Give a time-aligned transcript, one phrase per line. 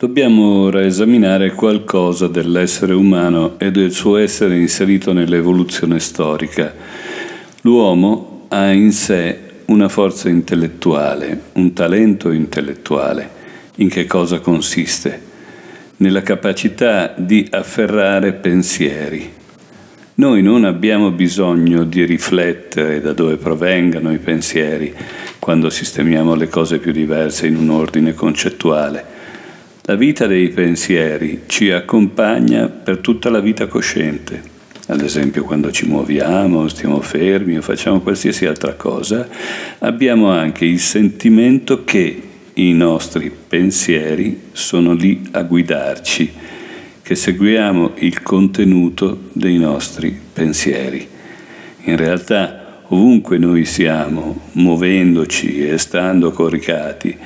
[0.00, 6.72] Dobbiamo ora esaminare qualcosa dell'essere umano e del suo essere inserito nell'evoluzione storica.
[7.62, 13.28] L'uomo ha in sé una forza intellettuale, un talento intellettuale.
[13.78, 15.20] In che cosa consiste?
[15.96, 19.28] Nella capacità di afferrare pensieri.
[20.14, 24.94] Noi non abbiamo bisogno di riflettere da dove provengano i pensieri
[25.40, 29.16] quando sistemiamo le cose più diverse in un ordine concettuale
[29.88, 34.42] la vita dei pensieri ci accompagna per tutta la vita cosciente.
[34.88, 39.26] Ad esempio quando ci muoviamo, stiamo fermi o facciamo qualsiasi altra cosa,
[39.78, 46.32] abbiamo anche il sentimento che i nostri pensieri sono lì a guidarci,
[47.00, 51.08] che seguiamo il contenuto dei nostri pensieri.
[51.84, 57.16] In realtà ovunque noi siamo, muovendoci e stando coricati,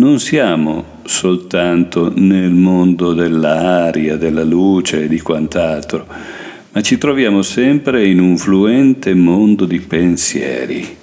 [0.00, 6.06] non siamo soltanto nel mondo dell'aria, della luce e di quant'altro,
[6.72, 10.96] ma ci troviamo sempre in un fluente mondo di pensieri.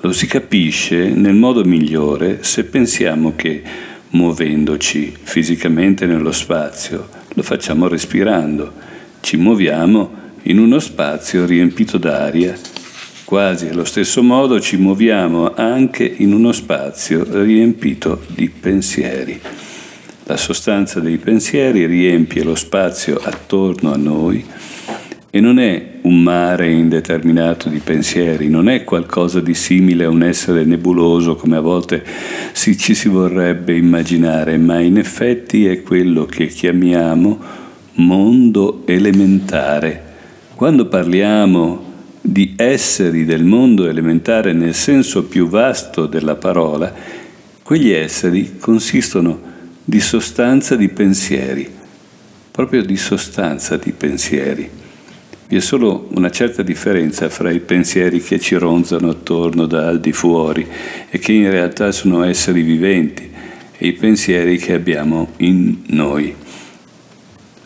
[0.00, 3.62] Lo si capisce nel modo migliore se pensiamo che
[4.08, 8.72] muovendoci fisicamente nello spazio, lo facciamo respirando,
[9.20, 10.10] ci muoviamo
[10.44, 12.56] in uno spazio riempito d'aria
[13.32, 19.40] Quasi allo stesso modo ci muoviamo anche in uno spazio riempito di pensieri.
[20.24, 24.44] La sostanza dei pensieri riempie lo spazio attorno a noi
[25.30, 30.24] e non è un mare indeterminato di pensieri, non è qualcosa di simile a un
[30.24, 32.04] essere nebuloso come a volte
[32.52, 37.38] si, ci si vorrebbe immaginare, ma in effetti è quello che chiamiamo
[37.94, 40.10] mondo elementare.
[40.54, 41.91] Quando parliamo
[42.24, 46.94] di esseri del mondo elementare nel senso più vasto della parola,
[47.64, 49.50] quegli esseri consistono
[49.84, 51.68] di sostanza di pensieri,
[52.52, 54.70] proprio di sostanza di pensieri.
[55.48, 60.00] Vi è solo una certa differenza fra i pensieri che ci ronzano attorno da al
[60.00, 60.66] di fuori
[61.10, 63.30] e che in realtà sono esseri viventi
[63.76, 66.34] e i pensieri che abbiamo in noi.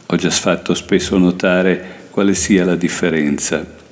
[0.06, 3.84] Ho già fatto spesso notare quale sia la differenza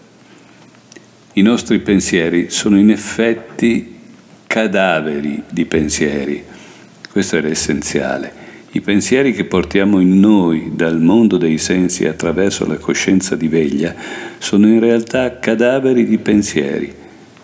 [1.36, 3.92] i nostri pensieri sono in effetti
[4.46, 6.42] cadaveri di pensieri.
[7.10, 8.42] Questo è l'essenziale.
[8.70, 13.94] I pensieri che portiamo in noi dal mondo dei sensi attraverso la coscienza di veglia
[14.38, 16.92] sono in realtà cadaveri di pensieri,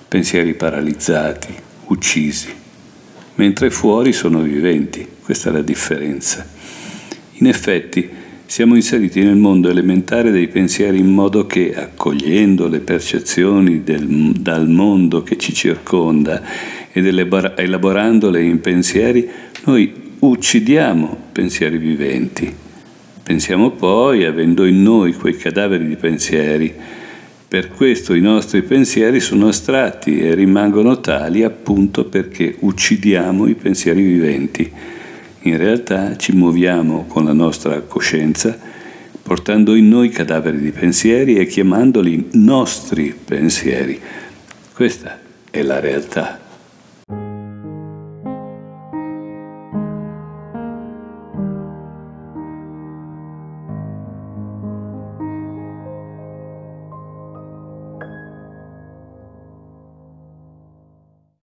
[0.06, 1.52] pensieri paralizzati,
[1.86, 2.48] uccisi,
[3.34, 5.06] mentre fuori sono viventi.
[5.20, 6.46] Questa è la differenza.
[7.34, 8.08] In effetti,
[8.50, 14.68] siamo inseriti nel mondo elementare dei pensieri in modo che, accogliendo le percezioni del, dal
[14.68, 16.42] mondo che ci circonda
[16.90, 19.28] ed elaborandole in pensieri,
[19.66, 22.52] noi uccidiamo pensieri viventi.
[23.22, 26.74] Pensiamo poi, avendo in noi quei cadaveri di pensieri,
[27.46, 34.02] per questo i nostri pensieri sono astratti e rimangono tali appunto perché uccidiamo i pensieri
[34.02, 34.72] viventi
[35.42, 38.58] in realtà ci muoviamo con la nostra coscienza
[39.22, 44.00] portando in noi cadaveri di pensieri e chiamandoli nostri pensieri.
[44.74, 45.20] Questa
[45.50, 46.49] è la realtà.